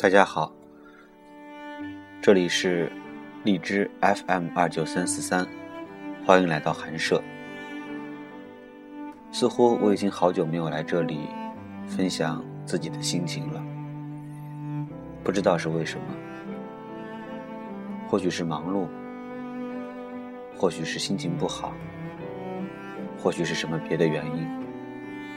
[0.00, 0.52] 大家好，
[2.22, 2.88] 这里是
[3.42, 5.44] 荔枝 FM 二九三四三，
[6.24, 7.20] 欢迎来到寒舍。
[9.32, 11.22] 似乎我已经好久没有来这里
[11.84, 13.60] 分享自己的心情了，
[15.24, 16.04] 不知道是为什么，
[18.06, 18.86] 或许是忙碌，
[20.56, 21.72] 或许是心情不好，
[23.20, 24.48] 或许是什么别的原因，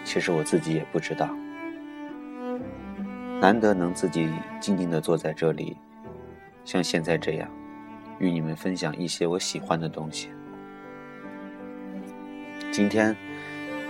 [0.03, 1.27] 其实我自己也不知道。
[3.41, 5.75] 难得能自己静静地坐在这里，
[6.63, 7.49] 像现在这样，
[8.19, 10.29] 与你们分享一些我喜欢的东西。
[12.71, 13.17] 今天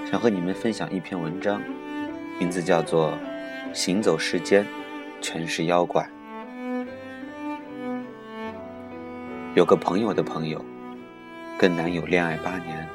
[0.09, 1.62] 想和你们分享一篇文章，
[2.40, 3.12] 名字叫做
[3.73, 4.66] 《行走世间，
[5.20, 6.09] 全是妖怪》。
[9.54, 10.64] 有个朋友的朋友，
[11.59, 12.88] 跟男友恋爱八年，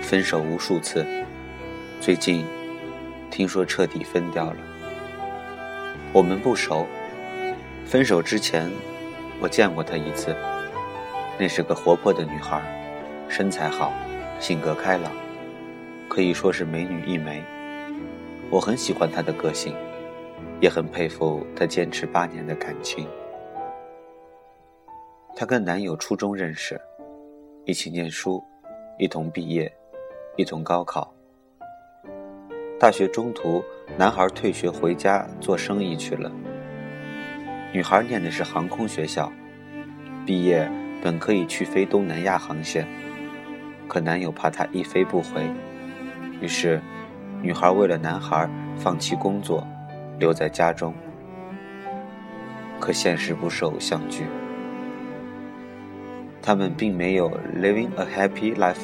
[0.00, 1.04] 分手无数次，
[2.00, 2.44] 最近
[3.28, 4.73] 听说彻底分掉了。
[6.14, 6.86] 我们不熟，
[7.84, 8.70] 分手之前
[9.40, 10.32] 我见过她一次。
[11.36, 12.62] 那是个活泼的女孩，
[13.28, 13.92] 身材好，
[14.38, 15.10] 性格开朗，
[16.08, 17.42] 可以说是美女一枚。
[18.48, 19.74] 我很喜欢她的个性，
[20.60, 23.08] 也很佩服她坚持八年的感情。
[25.34, 26.80] 她跟男友初中认识，
[27.64, 28.40] 一起念书，
[29.00, 29.68] 一同毕业，
[30.36, 31.13] 一同高考。
[32.76, 33.64] 大学中途，
[33.96, 36.30] 男孩退学回家做生意去了。
[37.72, 39.32] 女孩念的是航空学校，
[40.26, 40.68] 毕业
[41.00, 42.86] 本可以去飞东南亚航线，
[43.86, 45.48] 可男友怕她一飞不回，
[46.40, 46.80] 于是
[47.40, 49.66] 女孩为了男孩放弃工作，
[50.18, 50.92] 留在家中。
[52.80, 54.24] 可现实不是偶像剧，
[56.42, 58.82] 他们并没有 living a happy life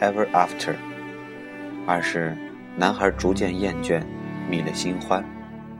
[0.00, 0.74] ever after，
[1.86, 2.34] 而是。
[2.78, 4.02] 男孩逐渐厌倦，
[4.50, 5.24] 觅了新欢，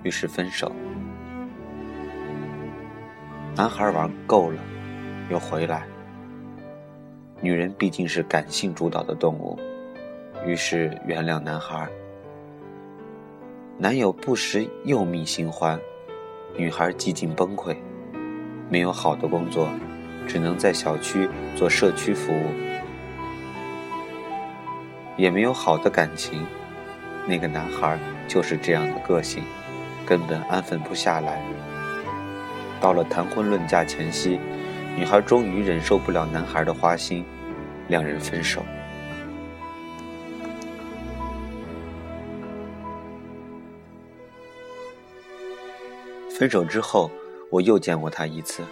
[0.03, 0.73] 于是分手。
[3.55, 4.59] 男孩玩够了，
[5.29, 5.87] 又回来。
[7.43, 9.59] 女人毕竟是感性主导的动物，
[10.47, 11.87] 于是原谅男孩。
[13.77, 15.79] 男友不时又觅新欢，
[16.57, 17.77] 女孩几近崩溃，
[18.71, 19.69] 没有好的工作，
[20.27, 22.51] 只能在小区做社区服务，
[25.19, 26.43] 也没有好的感情。
[27.29, 27.99] 那个男孩
[28.29, 29.43] 就是这样的个性，
[30.07, 31.43] 根本安分不下来。
[32.81, 34.39] 到了谈婚论嫁前夕，
[34.97, 37.25] 女孩终于忍受不了男孩的花心，
[37.89, 38.63] 两人分手。
[46.39, 47.11] 分手之后，
[47.51, 48.63] 我又见过他一次，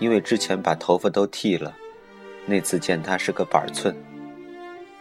[0.00, 1.74] 因为之前把头发都剃了，
[2.44, 3.96] 那次见他是个板寸，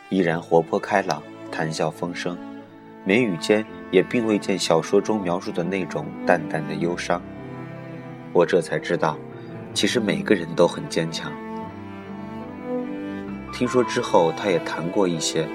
[0.10, 2.38] 依然活泼开朗，谈笑风生。
[3.04, 7.22] 眉宇间也并未见小说中描述的那种淡淡的忧伤。
[8.32, 9.18] 我这才知道，
[9.74, 11.32] 其实每个人都很坚强。
[13.52, 15.48] 听说之后，他也谈过一些。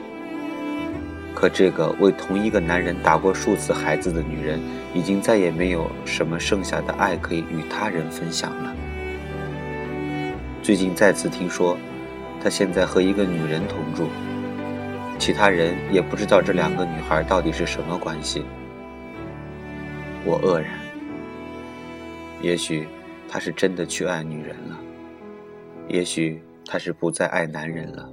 [1.35, 4.61] 可这个为同一个男人打过数次孩子的女人，
[4.95, 8.75] 已经再也没有什么剩下的爱可以与他人分享了。
[10.63, 11.77] 最近再次听说，
[12.43, 14.09] 他现在和一个女人同住。
[15.19, 18.45] 其他人也不知道这两个女孩到底是什么关系。
[20.25, 20.79] 我愕然。
[22.43, 22.87] 也许
[23.29, 24.79] 他是真的去爱女人了，
[25.89, 28.09] 也许他是不再爱男人了。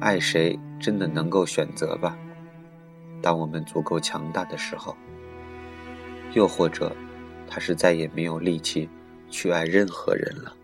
[0.00, 2.16] 爱谁真的能够选择吧？
[3.22, 4.96] 当我们足够强大的时候。
[6.32, 6.94] 又或者，
[7.48, 8.88] 他是再也没有力气
[9.28, 10.54] 去爱任何人了。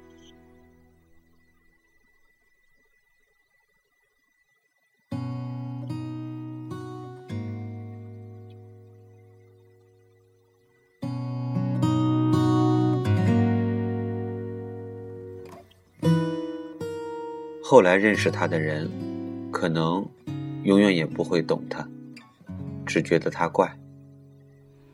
[17.68, 18.88] 后来认识他的人，
[19.50, 20.06] 可能
[20.62, 21.84] 永远也不会懂他，
[22.86, 23.76] 只觉得他怪。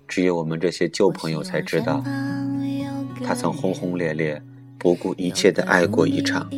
[0.09, 2.03] 只有我们这些旧朋友才知道，
[3.23, 4.43] 他曾轰轰烈烈、
[4.79, 6.49] 不顾一切的爱过一场。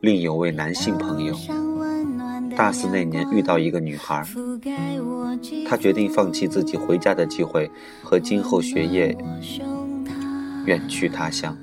[0.00, 1.32] 另有位男性朋友，
[2.56, 4.22] 大四那年遇到一个女孩，
[5.66, 7.70] 他决定放弃自己回家的机会
[8.02, 9.16] 和今后学业，
[10.66, 11.56] 远去他乡，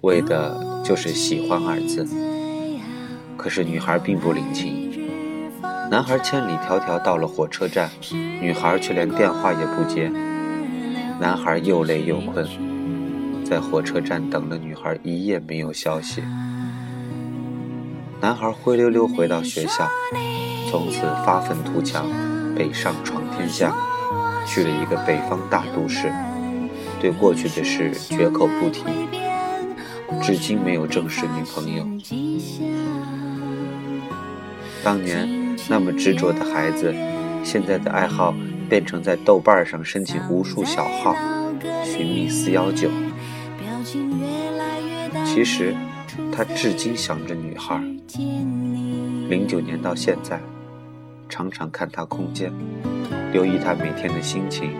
[0.00, 2.06] 为的就是喜欢二字。
[3.36, 4.90] 可是女孩并不领情，
[5.90, 7.90] 男孩千里迢迢到了火车站，
[8.40, 10.10] 女孩却连电话也不接。
[11.20, 12.46] 男孩又累又困，
[13.44, 16.22] 在火车站等了女孩一夜没有消息。
[18.24, 19.86] 男孩灰溜溜回到学校，
[20.70, 22.06] 从此发愤图强，
[22.56, 23.76] 北上闯天下，
[24.46, 26.10] 去了一个北方大都市，
[26.98, 28.82] 对过去的事绝口不提，
[30.22, 31.86] 至今没有正式女朋友。
[34.82, 36.94] 当年那么执着的孩子，
[37.44, 38.34] 现在的爱好
[38.70, 41.14] 变成在豆瓣上申请无数小号，
[41.84, 42.88] 寻觅四幺九。
[45.26, 45.76] 其实。
[46.32, 47.82] 他至今想着女孩。
[49.28, 50.38] 零九年到现在，
[51.28, 52.52] 常常看他空间，
[53.32, 54.72] 留意他每天的心情，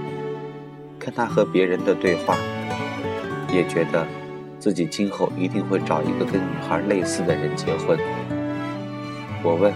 [0.98, 2.36] 看他和别人的对话，
[3.52, 4.06] 也觉得
[4.60, 7.98] 自己今后一定会找一个跟女孩类似的人结婚。
[9.42, 9.72] 我问，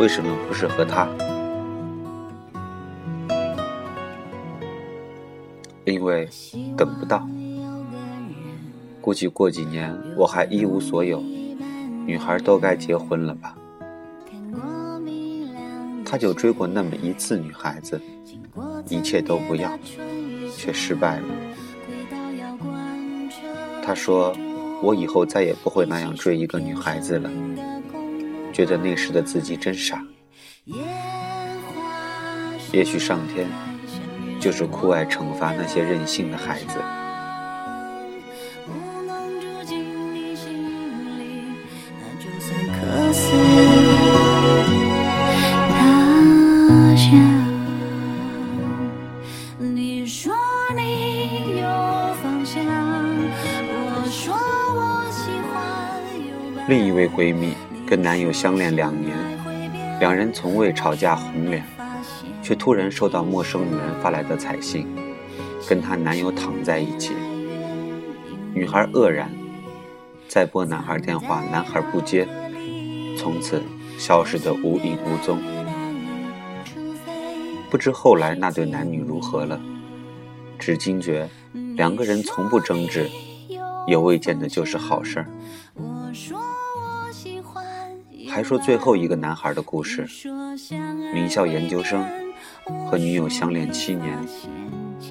[0.00, 1.06] 为什么不是和他？
[5.84, 6.28] 因为
[6.76, 7.26] 等不到。
[9.08, 11.18] 估计过几年我还一无所有，
[12.04, 13.56] 女孩都该结婚了吧？
[16.04, 17.98] 他就追过那么一次女孩子，
[18.90, 19.78] 一切都不要，
[20.54, 21.26] 却失败了。
[23.82, 24.36] 他说
[24.84, 27.30] ：“我以后再也不会那样追一个女孩子了。”
[28.52, 30.04] 觉得那时的自己真傻。
[32.72, 33.46] 也许上天
[34.38, 36.78] 就是酷爱惩罚那些任性的孩子。
[56.68, 57.54] 另一位闺蜜
[57.86, 59.16] 跟男友相恋两年，
[60.00, 61.64] 两人从未吵架红脸，
[62.42, 64.86] 却突然收到陌生女人发来的彩信，
[65.66, 67.14] 跟她男友躺在一起。
[68.52, 69.30] 女孩愕然，
[70.28, 72.28] 再拨男孩电话，男孩不接，
[73.16, 73.62] 从此
[73.98, 75.40] 消失得无影无踪。
[77.70, 79.58] 不知后来那对男女如何了，
[80.58, 81.26] 只惊觉
[81.76, 83.08] 两个人从不争执，
[83.86, 85.26] 也未见得就是好事儿。
[88.38, 90.06] 还说最后一个男孩的故事：
[91.12, 92.06] 名校研究生，
[92.86, 94.16] 和女友相恋七年，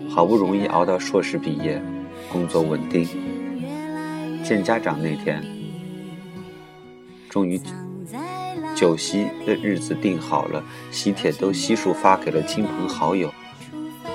[0.09, 1.81] 好不容易熬到硕士毕业，
[2.31, 3.05] 工作稳定。
[4.45, 5.43] 见家长那天，
[7.27, 7.59] 终于
[8.73, 13.29] 酒席的日子定好了，喜帖都悉数发给了亲朋好友。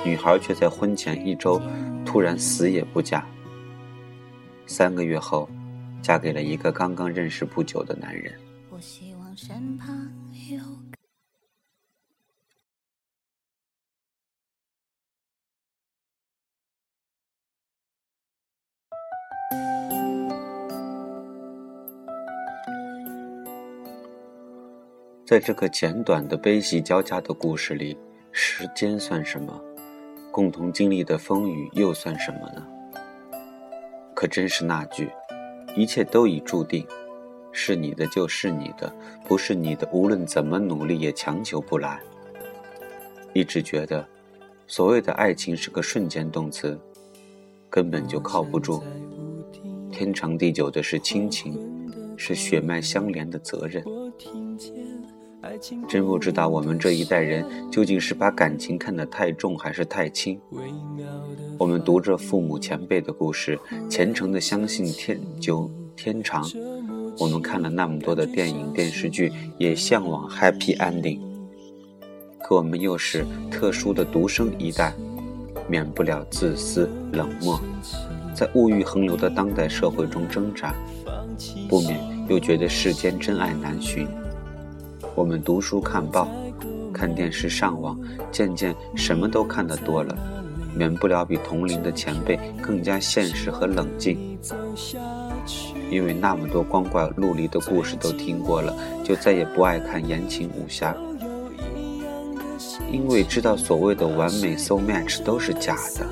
[0.03, 1.61] 女孩却在婚前一周
[2.03, 3.23] 突然死也不嫁。
[4.65, 5.47] 三个月后，
[6.01, 8.33] 嫁给了一个刚刚认识不久的男人。
[8.73, 10.11] 我希望身旁
[10.49, 10.59] 有。
[25.23, 27.95] 在这个简短的悲喜交加的故事里，
[28.31, 29.61] 时间算什么？
[30.31, 32.67] 共同经历的风雨又算什么呢？
[34.15, 35.11] 可真是那句
[35.77, 36.83] ：“一切都已注定。”
[37.53, 38.93] 是你的就是你的，
[39.27, 41.99] 不是你的，无论怎么努力也强求不来。
[43.31, 44.05] 一直觉得，
[44.67, 46.77] 所谓的爱情是个瞬间动词，
[47.69, 48.83] 根本就靠不住。
[49.91, 51.57] 天长地久的是亲情，
[52.17, 53.83] 是血脉相连的责任。
[55.87, 60.39] 真不知道我们这一代人究竟是把感情看得太重还是太轻。
[61.59, 66.43] 我们读着父母前辈的故事，虔诚的相信天久天长。
[67.19, 71.19] 我们看了那么多的电影电视剧，也向往 happy ending。
[72.41, 74.93] 可我们又是特殊的独生一代，
[75.67, 77.59] 免不了自私冷漠，
[78.33, 80.73] 在物欲横流的当代社会中挣扎，
[81.69, 84.07] 不免又觉得世间真爱难寻。
[85.15, 86.27] 我们读书看报，
[86.91, 87.97] 看电视上网，
[88.31, 90.17] 渐渐什么都看得多了，
[90.75, 94.17] 免不了比同龄的前辈更加现实和冷静。
[95.89, 100.95] 因为那么多光怪陆离的故事都听过了，就再也不爱看言情武侠。
[102.91, 106.05] 因为知道所谓的完美 so match 都是假的，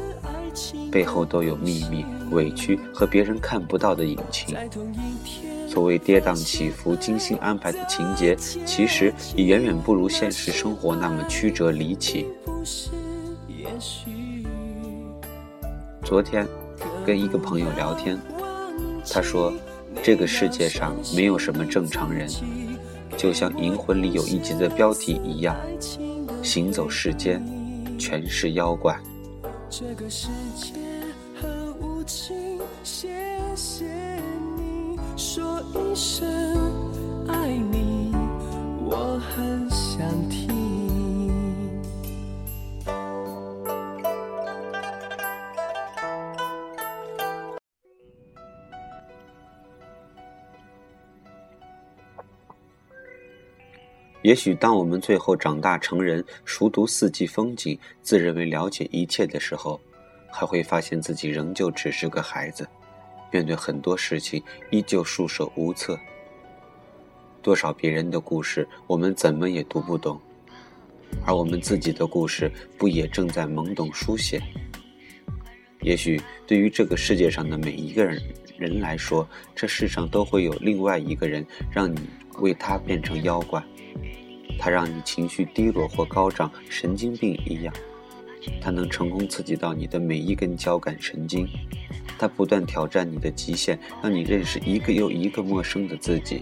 [0.92, 4.58] 背后都有秘密、委屈和别人看不到的隐情。
[5.68, 8.36] 所谓跌宕起伏、精心安排的情节，
[8.66, 12.28] 其实也远远不如现实生活那么曲折离奇。
[16.04, 16.46] 昨天
[17.06, 18.20] 跟一个朋友聊天，
[19.10, 19.53] 他说。
[20.01, 22.25] 这个世界上没有什么正常人，
[23.17, 25.53] 就像《银魂》里有一集的标题一样，
[26.41, 27.43] 行走世间，
[28.00, 28.98] 全是妖怪。
[29.70, 30.72] 这个世界
[31.41, 33.10] 很无情，谢
[33.53, 33.86] 谢
[34.55, 36.25] 你说一声
[54.24, 59.82] 也许当我们最后长大成人，熟读四季风景，自认为了解一切的时候，
[60.30, 62.68] 还会发现自己仍旧只是个孩子，
[63.32, 66.00] 面对很多事情依旧束手无策。
[67.42, 70.22] 多少别人的故事，我们怎么也读不懂，
[71.25, 74.40] 而我们自己的故事，不也正在懵懂书写？
[75.82, 78.22] 也许对于这个世界上的每一个人
[78.56, 82.00] 人来说，这世上都会有另外一个人，让你
[82.38, 83.60] 为他变成妖怪。
[84.63, 87.74] 它让你情绪低落或高涨，神经病一样。
[88.62, 91.48] 它能成功刺激到你的每一根交感神经，
[92.20, 96.41] 它不断挑战你的极限，让你认识一个又一个陌生的自己。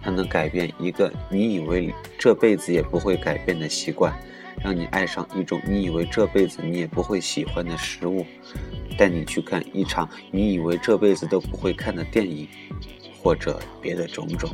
[0.00, 4.16] 它能改变一个你以为这辈子也不会改变的习惯，
[4.62, 8.24] 让你爱上一种你以为这辈子你也不会喜欢的食物，
[8.96, 12.46] 带你去看一场你以为这辈子都不会看的电影，
[13.20, 14.48] 或者别的种种。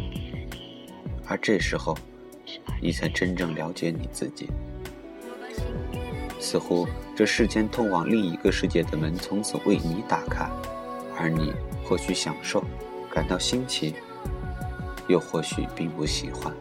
[1.26, 1.94] 而这时候。
[2.80, 4.48] 你才真正了解你自己。
[6.38, 10.48] 似乎这世间通往另一个世界的门从此为你打开，
[11.18, 11.52] 而你
[11.84, 12.64] 或许享受，
[13.12, 13.94] 感到新奇，
[15.06, 16.54] 又或许并不喜欢。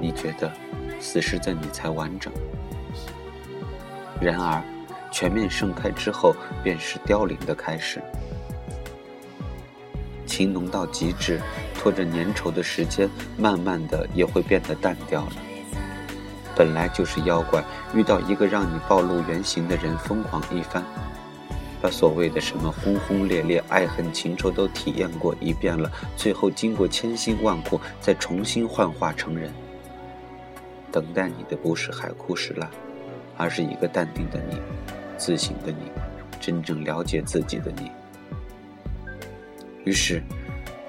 [0.00, 0.50] 你觉得
[0.98, 2.32] 此时的你才完整。
[4.20, 4.62] 然而，
[5.10, 6.34] 全面盛开之后，
[6.64, 8.02] 便是凋零的开始。
[10.32, 11.38] 情浓到极致。
[11.74, 15.32] 拖着粘稠的时间，慢慢的也会变得淡掉了。
[16.54, 17.62] 本来就是妖怪，
[17.92, 20.84] 遇到一个让你暴露原形的人，疯狂一番，
[21.80, 29.52] 把所谓的什么轰轰烈烈、爱恨情仇都体验过一遍了，最后经过千辛万苦，再重新幻化成人。
[30.92, 32.70] 等待你的不是海枯石烂，
[33.36, 34.60] 而是一个淡定的你，
[35.16, 35.90] 自省的你，
[36.38, 37.90] 真正了解自己的你。
[39.84, 40.22] 于是。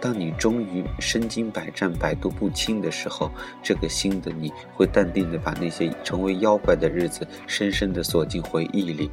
[0.02, 3.32] 当你终于身经百战、百毒不侵的时候，
[3.64, 9.10] 这个新的你会淡定的把那些成为妖怪的日子深深的锁进回忆里，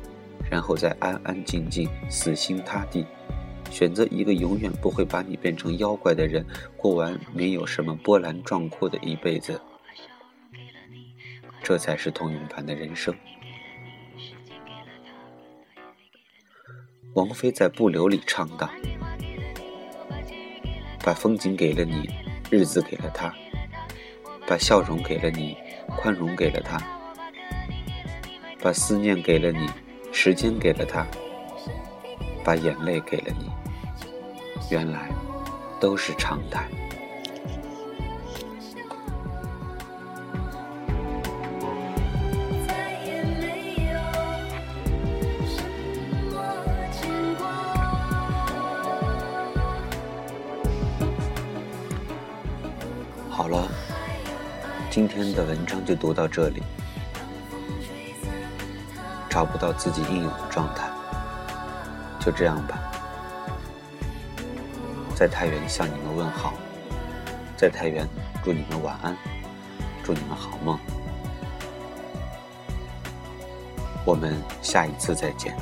[0.51, 3.07] 然后再安安静静、死心塌地，
[3.71, 6.45] 选择一个永远不会把你变成妖怪的人，
[6.77, 9.61] 过完没有什么波澜壮阔的一辈子。
[11.63, 13.15] 这才是通用版的人生。
[17.15, 18.69] 王菲在《不留》里唱道。
[21.03, 22.11] 把风景给了你，
[22.51, 23.33] 日子给了他；
[24.47, 25.57] 把笑容给了你，
[25.97, 26.79] 宽容给了他；
[28.63, 29.69] 把思念给了你，
[30.13, 31.07] 时间给了他；
[32.45, 33.51] 把眼泪给了你，
[34.71, 35.09] 原来
[35.81, 36.69] 都是常态。
[53.41, 53.67] 好了，
[54.91, 56.63] 今天的文章就读到这里。
[59.31, 60.91] 找不到自己应有的状态，
[62.19, 62.79] 就这样吧。
[65.17, 66.53] 在太原向你们问好，
[67.57, 68.07] 在太原
[68.45, 69.17] 祝你们晚安，
[70.05, 70.79] 祝你们好梦。
[74.05, 75.57] 我们下一次再见。